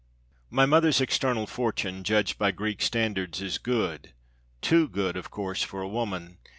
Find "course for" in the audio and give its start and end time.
5.29-5.83